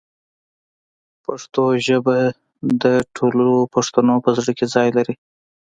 پښتو 1.25 1.63
ژبه 1.87 2.17
د 2.83 2.83
ټولو 3.15 3.47
پښتنو 3.73 4.13
په 4.23 4.29
زړه 4.37 4.51
کې 4.57 4.65
ځانګړی 4.73 4.93
ځای 4.95 4.95
لري. 4.97 5.15